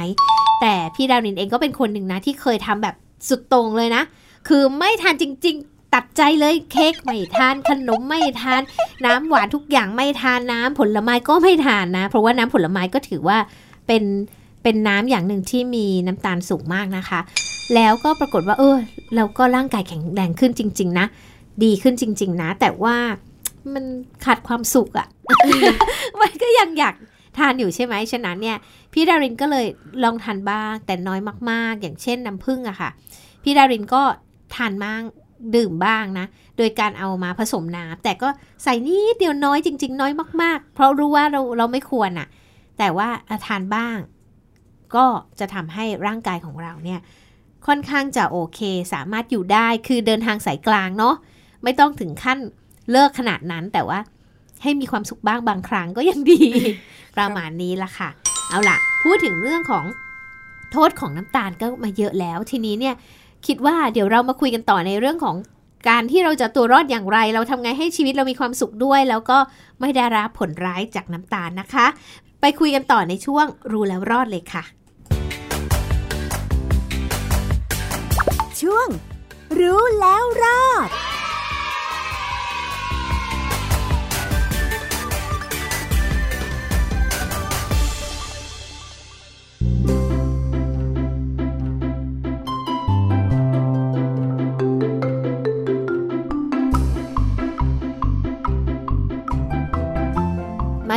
[0.62, 2.96] แต่พี่ดาวนินเองก็เป็นคนหนึ่งนะที่เคยทำแบบ
[3.30, 4.04] สุดโต่งเลยนะ
[4.48, 8.62] คือไม่ทานจริง ๆ ตัดใจเลยเค้กไม่ทานขนมไม่ทาน
[9.06, 13.38] น้ำหวานทุกอย่างไม่ทานน้ำผลไม้ก็ไม่ทานนะ เพราะว่าน้ำผลไม้ก็ถือว่า
[13.88, 14.04] เป็น
[14.64, 17.20] เป็นน้ำอย่างหนึ่งที่มีน้ำตาลสูงมากนะคะ
[17.76, 18.78] แล้วก็ปรากฏว่าเออ
[19.16, 21.06] เราก็ร่างกายแข็งแรงขึ้นจริง ๆ นะ
[21.64, 22.96] ดีขึ้นจริง ๆ นะ แต่ว่า
[23.74, 23.86] มัน
[24.26, 25.08] ขาดความสุขอะ
[26.22, 26.96] มันก็ยังอยาก
[27.38, 28.58] ทานอยู่ใช่ไหมฉะนั้นเนี่ย
[28.94, 29.66] พี่ดารินก็เลย
[30.04, 32.90] ลองทานบ้างแต่น้อยมาก ๆ อย่างเช่นน้ำผึ้งอะค่ะ
[33.44, 34.02] พี่ดารินก็
[34.56, 35.02] ทานมาก
[35.56, 36.26] ดื่มบ้างนะ
[36.58, 38.30] โดยการเอามาผสมน้ำแต่ก็
[38.64, 42.28] ใส่นิดเดียวน้อยจริง ๆ น้อยมากๆ เพราะรู้ว่าเราเราไม่ควรอะ
[42.78, 43.08] แต่ว่า
[43.46, 43.98] ทานบ้าง
[44.96, 45.06] ก็
[45.40, 47.00] จะทำให้ร่างกายของเราเนี่ย
[47.68, 48.60] ค่อนข้างจะโอเค
[48.94, 51.16] สามารถอยู่ได้คือเดินทางสายกลางเนาะ
[51.64, 52.38] ไม่ต้องถึงขั้น
[52.92, 54.00] เลิกขนาดนั้นแต่ว่า
[54.64, 56.42] ให้มีความสุขบ้างบางครั้งก็ยังดี
[57.18, 58.10] ประมาณนี้ละค่ะ
[58.50, 59.86] เอาล่ะ พูดถึงเรื่องของ
[60.72, 62.96] โทษของน้ำตาลก็มาเยอะแล้ว ทีนี้เนี่ย
[63.48, 65.36] คิดว่าเดี๋ยวเรามาคุยกันต่อในเรื่องของ
[65.90, 69.38] การที่เราจะตัวรอดอย่างไร เราทำไงให้ชีวิตเรามีความสุขด้วย แล้วก็
[69.82, 71.86] ไม่ได้รับผลร้ายจากน้ำตาลนะคะ
[72.42, 74.64] ไปคุยกันต่อในช่วงรู้แล้วรอดเลยค่ะ
[78.62, 78.88] ช่วง
[79.60, 80.90] รู้แล้วรอด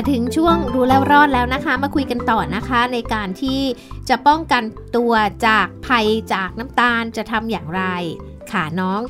[0.01, 3.61] มาถึงช่วงรู้แล้วรอดแล้วนะคะ มาคุยกันต่อนะคะในการที่
[4.09, 4.63] จะป้องกัน
[4.97, 5.13] ตัว
[5.47, 7.83] จากภัยจากน้ำตาลจะทำอย่างไร
[8.53, 9.01] ค่ะน้อง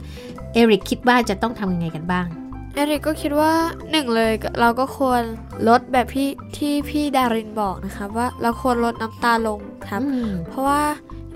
[0.53, 2.27] เอริกคิดว่าจะต้องทำยังไงกันบ้าง
[2.75, 3.53] เอริกก็คิดว่า
[3.91, 5.23] หนึ่งเลยเราก็ควร
[5.69, 10.83] ลดแบบพี่ที่พี่ดารินบอกนะครับว่าเราควรลดน้ำตาลลงครับอืมเพราะว่า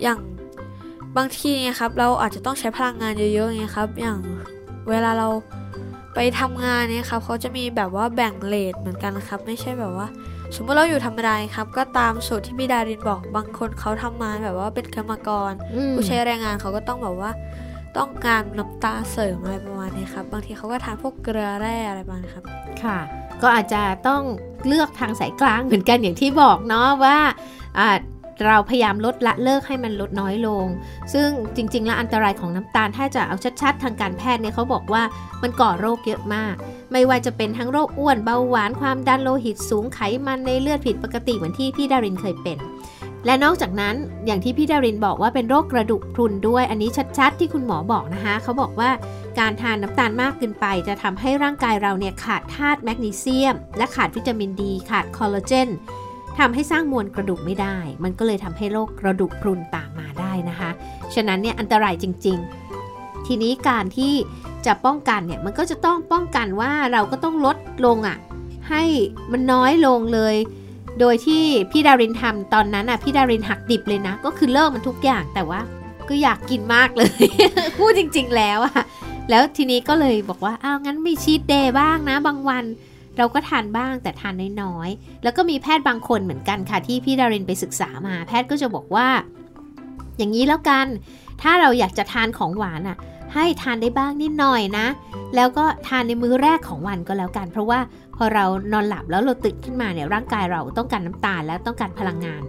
[0.03, 0.19] อย่าง
[1.17, 4.19] บางทีเนี่ยครับ เราอาจจะต้องใช้พลังงานเยอะๆไงครับ อย่าง
[4.89, 5.29] เวลาเรา
[6.15, 10.07] ไปทำงานเนี่ยครับเขาจะมีแบบว่าแบ่งเลทเหมือนกันนะครับ ไม่ใช่แบบว่า
[10.57, 17.31] สมมติเราอยู่ธรรมดาครับ ก็ตามสูตรที่พี่ดารินบอกบางคนเขาทำมาแบบว่าเป็นกรรมกรอืมผู้ใช้แรงงานเขาก็ต้องแบบว่า
[17.97, 22.45] ต้องการน้ำตาเสริมอะไรประมาณนี้ครับ บางทีเขาก็ทานพวกเกลือแร่อะไรประมาณนี้ครับ
[22.83, 22.99] ค่ะ
[23.43, 24.23] ก็อาจจะต้อง
[24.67, 27.19] เลือกทางสายกลางเหมือนกันอย่างที่บอกเนาะว่า
[27.79, 27.89] อ่า
[28.47, 30.67] เราพยายามลดละเลิกให้มันลดน้อยลง
[31.13, 35.03] ซึ่งจริง ๆ แล้วอันตรายของน้ำตาล ถ้าจะเอาชัดๆ ทางการแพทย์เนี่ยเขาบอกว่า
[35.43, 36.55] มันก่อโรคเยอะมาก
[36.93, 42.59] ไม่ว่าจะเป็นทั้งโรคอ้วนเบาหวานความดันโลหิตสูงไขมันในเลือดผิดปกติเหมือนที่พี่ดารินเคยเป็น
[43.27, 43.95] และนอกจากนั้น
[44.27, 48.91] อย่างที่พี่ดารินบอกว่าเป็นโรคกระดูกพรุนด้วย อันนี้ชัดๆ ที่คุณหมอบอกนะคะเขาบอกว่า
[49.39, 55.69] การทานน้ำตาลมากเกินไป จะทำให้ร่างกายเราเนี่ยขาดธาตุแมกนีเซียม และขาดวิตามินดี ขาดคอลลาเจน
[56.39, 60.71] ทำให้สร้างมวลกระดูกไม่ได้ มันก็เลยทำให้โรคกระดูกพรุนตามมาได้นะคะ
[61.15, 62.39] ฉะนั้นเนี่ยอันตรายจริง
[62.83, 64.13] ๆ ทีนี้การที่
[64.67, 68.19] จะป้องกันเนี่ยมันก็จะต้องป้องกันว่าเราก็ต้องลดลงอะ
[68.71, 68.85] ให้
[69.33, 70.37] มันน้อยลงเลย
[71.01, 75.61] โดยที่พี่ดารินทำตอนนั้นอะพี่ดารินหักดิบเลยนะ ก็คือเลิกมันทุกอย่างแต่ว่า
[76.09, 77.25] ก็อยากกินมากเลย
[77.79, 78.83] พูดจริง ๆ แล้วอะ
[79.31, 82.65] แล้วทีนี้ก็เลยบอกว่าอ้าวงั้นมีชีตเดย์บ้างนะ บางวัน
[83.19, 89.09] เราก็ทานบ้างแต่ทานน้อยๆ แล้วก็มีแพทย์บางคนเหมือนกันค่ะ ที่พี่ดารินไปศึกษามา แพทย์ก็จะบอกว่า
[90.19, 90.87] อย่างนี้แล้วกัน
[91.43, 92.97] ถ้าเราอยากจะทานของหวานอะ
[93.35, 94.87] ให้ทานได้บ้างนิดหน่อยนะ
[95.37, 97.79] แล้วก็ทานในมื้อแรกของวันก็แล้วกัน เพราะว่า
[98.17, 102.43] พอเรานอนหลับแล้วเราตื่นขึ้นมาเนี่ยร่างกายเราต้องการน้ำตาลและต้องการพลังงาน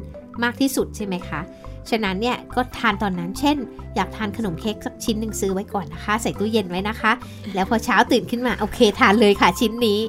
[0.44, 1.42] มากที่สุดใช่ไหมคะ
[1.90, 3.58] ฉะนั้นเนี่ยก็ทานตอนนั้น เช่น
[3.96, 7.12] อยากทานขนมเค้กสักชิ้นหนึ่งซื้อไว้ก่อนนะคะ ใส่ตู้เย็นไว้นะคะ
[7.56, 10.00] แล้วพอเช้าตื่นขึ้นมาโอเคทานเลยค่ะชิ้นนี้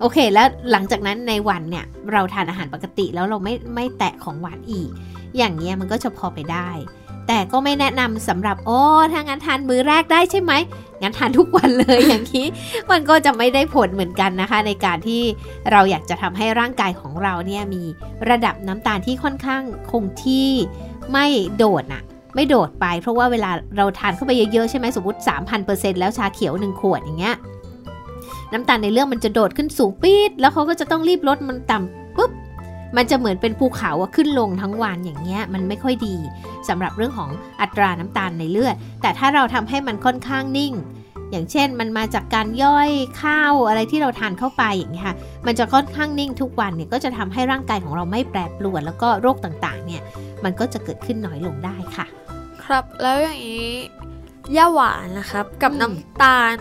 [0.00, 4.88] โอเค แล้วหลังจากนั้นในวันเนี่ยเราทานอาหารปกติแล้วเราไม่ไม่แตะของหวานอีก
[5.36, 6.70] อย่างเงี้ยมันก็จะพอไปได้
[7.28, 8.80] แต่ก็ไม่แนะนำสำหรับโอ้
[9.12, 10.52] ถ้างั้นทานมื้อแรกได้ใช่ไหม
[11.02, 12.46] งั้นทานทุกวันเลยอย่างนี้
[12.90, 15.22] มันก็จะไม่ได้ผลเหมือนกันนะคะ ในการที่
[15.70, 17.82] เราอยากจะทำให้ร่างกายของเราเนี่ยมี
[18.30, 20.48] ระดับน้ำตาลที่ค่อนข้างคงที่
[21.12, 22.02] ไม่โดดน่ะ
[22.34, 25.18] ไม่โดดไป เพราะว่าเวลาเราทานเข้าไปเยอะๆใช่ไหมสมมติ
[25.60, 27.36] 3,000%แล้วชาเขียว 1 ขวดอย่างเงี้ย
[28.52, 32.30] น้ำตาลในเรื่องมันจะโดดขึ้นสูงปี๊ดแล้วเขาก็จะต้องรีบลดมันต่ำปุ๊บ
[32.96, 36.16] มันจะเหมือนเป็นภูเขาอะขึ้นลงทั้งวันอย่างเงี้ยมันไม่ค่อยดี
[36.68, 40.74] สำหรับเรื่องของอัตราน้ำตาลในเลือด แต่ถ้าเราทำให้มันค่อนข้างนิ่ง
[41.30, 42.90] อย่างเช่นมันมาจากการย่อย
[43.22, 50.02] ข้าวอะไรที่เราทานเข้าไปอย่างเงี้ยค่ะมันจะค่อนข้างนิ่งทุกวันเนี่ยก็จะทำให้ร่างกายของเราไม่แปรปรวน แล้วก็โรคต่างๆเนี่ย
[50.44, 52.06] มันก็จะเกิดขึ้นน้อยลงได้ค่ะ
[52.64, 53.70] ครับแล้วอย่างนี้
[54.56, 56.56] ย่าหวานนะครับ กับอืมน้ำตาล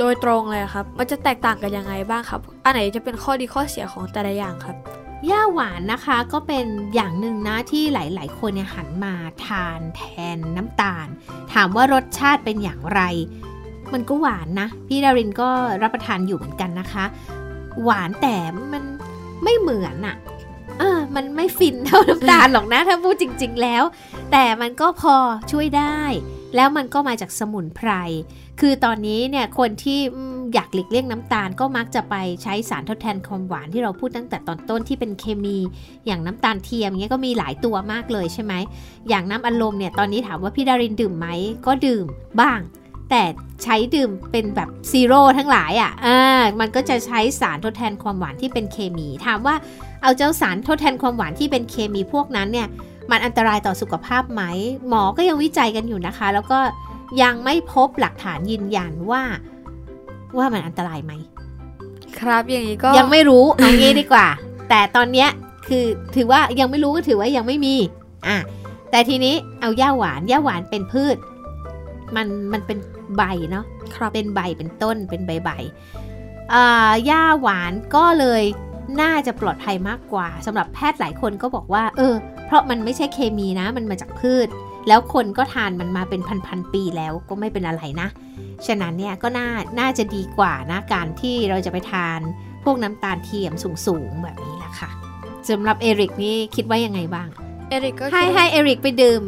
[0.00, 4.76] โดยตรงเลยครับ มันจะแตกต่างกันยังไงบ้างครับ อันไหนจะเป็นข้อดีข้อเสียของแต่ละอย่างครับ
[5.30, 9.14] ย่าหวานนะคะก็เป็นอย่างหนึ่งนะที่หลาย ๆ คนเนี่ยหันมา
[9.46, 10.02] ทานแท
[10.36, 11.06] นน้ำตาล
[11.52, 13.00] ถามว่ารสชาติเป็นอย่างไร
[13.92, 15.48] มันก็หวานนะ พี่ดารินก็
[15.82, 17.04] รับประทานอยู่เหมือนกันนะคะ
[17.84, 18.36] หวานแต่
[18.72, 18.82] มัน
[19.44, 20.16] ไม่เหมือนอะ
[20.78, 23.82] เออมันไม่ฟินเท่าน้ำตาลหรอกนะถ้าพูดจริง ๆ แล้ว
[24.32, 25.16] แต่มันก็พอ
[25.52, 26.00] ช่วยได้
[26.56, 27.90] แล้วมันก็มาจากสมุนไพร
[28.60, 30.00] คือตอนนี้เนี่ยคนที่
[30.54, 35.58] อยากหลีกเลี่ยงน้ำตาลก็มักจะไปใช้สารทดแทนความหวานที่เราพูดตั้งแต่ตอนต้นที่เป็นเคมี
[36.06, 38.54] อย่างน้ำตาลเทียมเงี้ยก็มีหลายตัวมากเลยใช่ไหม
[39.08, 41.28] อย่างน้ำอัดลมเนี่ยตอนนี้ถามว่าพี่ดารินดื่มไหม
[41.66, 42.06] ก็ดื่ม
[42.40, 42.60] บ้าง
[43.10, 43.22] แต่
[43.62, 49.54] ใช้ดื่มเป็นแบบซีโร่ทั้งหลายอะ่ะอ่ามันก็จะใช้สารทดแทนความหวานที่เป็นเคมี ถามว่า
[50.02, 52.68] เอาเจ้าสารทดแทนความหวานที่เป็นเคมีพวกนั้นเนี่ย
[53.10, 54.42] มันอันตรายต่อสุขภาพไหม
[54.88, 56.58] หมอก็ยังวิจัยกันอยู่นะคะ แล้วก็
[57.22, 59.22] ยังไม่พบหลักฐานยืนยันว่า
[60.36, 61.12] ว่ามันอันตรายไหม
[62.18, 64.26] ครับอย่างนี้ก็ยังไม่รู้เอางี้ดีกว่า
[64.68, 65.28] แต่ตอนเนี้ย
[65.68, 65.84] คือ
[66.16, 67.76] ถือว่ายังไม่รู้ก็ถือว่ายังไม่มี
[68.26, 68.36] อะ
[68.90, 71.16] แต่ทีนี้เอาหญ้าหวานหญ้าหวานเป็นพืช
[72.16, 72.78] มันมันเป็น
[73.16, 75.50] ใบเนาะครับเป็นใบเป็นต้นเป็นใบใบ
[76.54, 78.42] อ่าหญ้าหวานก็เลย
[79.00, 82.14] น่าจะปลอดภัยมากกว่าสำหรับแพทย์หลายคนก็บอกว่า เออ
[82.50, 84.48] เพราะมันไม่ใช่เคมีนะ มันมาจากพืช
[84.88, 88.08] แล้วคนก็ทานมันมาเป็นพันๆปีแล้วก็ไม่เป็นอะไรนะ
[88.66, 89.48] ฉะนั้นเนี่ยก็น่า
[89.80, 92.20] น่าจะดีกว่านะการที่เราจะไปทาน
[92.64, 93.52] พวกน้ำตาลเทียม
[93.86, 94.90] สูงๆแบบนี้แหละค่ะ
[95.48, 97.28] สำหรับเอริกนี่คิดว่ายังไงบ้าง
[97.68, 99.22] เอริกก็ให้คิดว่าให้เอริกไปดื่ม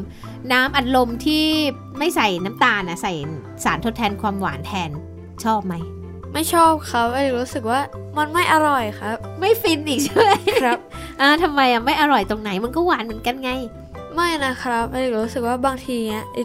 [0.53, 1.45] น้ำอัดลมที่
[1.99, 3.13] ไม่ใส่น้ำตาลนะใส่
[3.65, 4.91] สารทดแทนความหวานแทน
[5.45, 5.75] ชอบไหม
[6.33, 7.81] ไม่ชอบครับเอริกรู้สึกว่า
[8.19, 10.79] มันไม่อร่อยครับ ไม่ฟินอีกใช่ไหมครับ
[11.21, 13.51] อ่าทำไมอะไม่อร่อยตรงไหนมันก็หวานเหมือนกันไง
[14.15, 16.43] ไม่นะครับเอริกรู้สึกว่าบางทีเนี้ยไอ้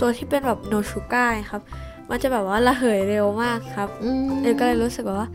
[0.00, 1.62] ตัวที่เป็นแบบโนชูก้าครับ
[2.10, 5.28] มันจะแบบว่าระเหยเร็วมากครับอืมเอริกก็เลยรู้สึกว่า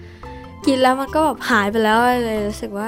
[0.65, 2.87] กินแล้วมันก็แบบหายไปแล้วเลยรู้สึกว่า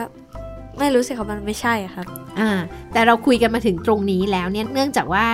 [0.80, 2.08] ไม่รู้สึกว่ามันไม่ใช่อะครับ
[2.39, 2.49] อ่า
[2.91, 5.25] แต่เราคุยกันมาถึงตรงนี้แล้วเนี่ยเนื่องจากว่า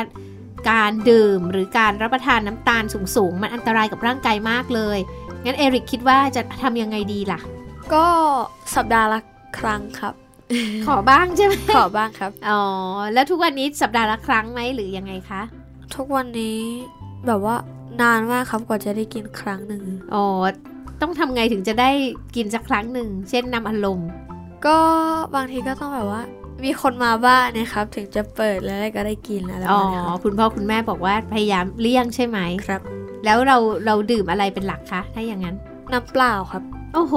[0.71, 2.83] การดื่มหรือการรับประทานน้ำตาล
[3.15, 4.97] สูงๆ มันอันตรายกับร่างกายมากเลย
[5.45, 7.39] งั้นเอริกคิดว่าจะทำยังไงดีล่ะ
[7.93, 8.05] ก็
[8.75, 9.19] สัปดาห์ละ
[9.59, 10.13] ครั้งครับ
[10.85, 12.61] ขอบ้างใช่ไหมขอบ้างครับ อ๋อ
[13.13, 15.41] แล้วทุกวันนี้สัปดาห์ละครั้งไหมหรือยังไงคะ
[15.95, 16.59] ทุกวันนี้
[17.27, 17.55] แบบว่า
[18.01, 20.25] นานมากครับกว่าจะได้กินครั้งหนึ่งอ๋อ
[21.01, 21.91] ต้องทำไงถึงจะได้
[22.35, 24.09] กินสักครั้งหนึ่ง เช่นนำอารมณ์
[24.65, 24.77] ก็
[25.35, 26.23] บางทีก็ต้องแบบว่า
[26.63, 32.81] มีคนมาบ้านนะครับ ถึงจะเปิดแล้วก็ได้กินอะไรปอ๋ระอมาณนี้ครับคุณพ่อคุณแม่บอกว่าพยายามเลี่ยงใช่ไหมครับ
[33.25, 35.55] แล้วเราเราดื่มอะไรเป็นหลักคะถ้าอย่างนั้น
[35.91, 37.15] น้ำเปล่าครับโอ้โห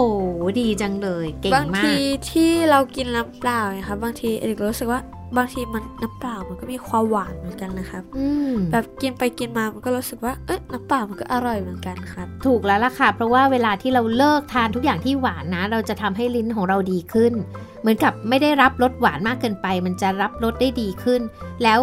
[0.61, 5.01] ดีจังเลย เก่งบางมาทีกที่เรากินน้ำเปล่าเนี่ยครับบางทีเอกรู้สึกว่า
[5.37, 17.33] บางทีมันน้ำเปล่ามันก็มีความหวานเหมือนกันนะครับอืมแบบกินไปกินมามันก็รู้สึกว่าเอ๊ะน้ำเปล่ามันก็อร่อยเหมือนกันครับ ถูกแล้วล่ะค่ะ เพราะว่าเวลาที่เราเลิกทานทุกอย่างที่หวานนะ เราจะทำให้ลิ้นของเราดีขึ้น
[17.81, 21.20] เหมือนกับไม่ได้รับรสหวานมากเกินไป มันจะรับรสได้ดีขึ้น
[21.62, 21.79] แล้ว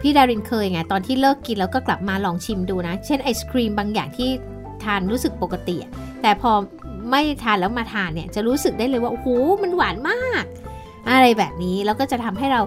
[0.00, 4.28] พี่ดารินเคยไงตอนที่เลิกกินแล้วก็กลับมาลองชิมดูนะ เช่นไอศครีมบางอย่างที่
[4.84, 5.90] ทานรู้สึกปกติอะ
[6.22, 6.52] แต่พอ
[7.10, 9.26] ไม่ทานแล้วมาทานเนี่ยจะรู้สึกได้เลยว่าโอ้โห
[9.62, 10.44] มันหวานมาก
[11.10, 12.60] อะไรแบบนี้แล้วก็จะทำให้เรา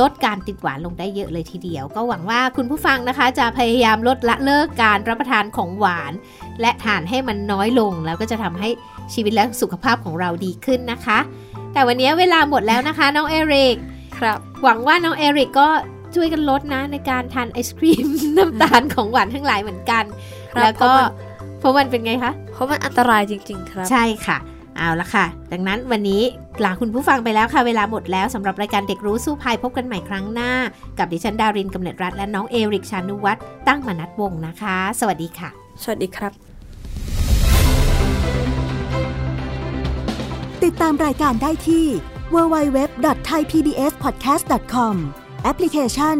[0.00, 6.12] ลดการติดหวานลงได้เยอะเลยทีเดียว ก็หวังว่าคุณผู้ฟังนะคะ จะพยายามลดละเลิกการรับประทานของหวาน
[6.60, 8.68] และทานให้มันน้อยลง แล้วก็จะทำให้
[9.14, 11.18] ชีวิตและสุขภาพของเราดีขึ้นนะคะ
[11.72, 13.76] แต่วันนี้เวลาหมดแล้วนะคะน้องเอริก
[14.18, 15.68] ครับหวังว่าน้องเอริกก็
[16.14, 20.04] ช่วยกันลดนะในการทานไอศครีมน้ำตาลของหวานทั้งหลายเหมือนกัน
[20.52, 20.92] ครับแล้วก็
[21.58, 24.38] เพราะมันเพราะมันเป็นไงคะ เพราะมันอันตรายจริง ๆ ครับ ใช่ค่ะ
[24.78, 26.22] เอาละค่ะ ดังนั้นวันนี้
[26.64, 30.52] ลาคุณผู้ฟังไปแล้วค่ะ เวลาหมดแล้วสำหรับรายการเด็กรู้สู้ภัยพบกันใหม่ครั้งหน้า
[30.98, 35.48] กับดิฉันดารินกำเนิดรัฐและน้องเอริกชานุวัฒน์ตั้งมนัดวงศ์นะคะ สวัสดีค่ะ
[35.82, 36.32] สวัสดีครับ
[40.64, 41.86] ติดตามรายการได้ที่
[42.34, 44.94] www.thaipbspodcast.com
[45.44, 46.16] แอปพลิเคชัน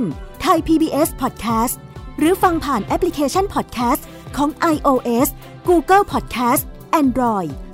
[0.46, 1.74] Thai PBS Podcast
[2.18, 4.02] หรือฟังผ่านแอปพลิเคชัน Podcast
[4.36, 5.28] ของ iOS
[5.68, 6.62] Google Podcast
[7.00, 7.50] Android